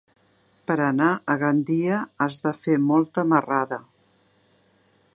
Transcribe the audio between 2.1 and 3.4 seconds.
has de fer molta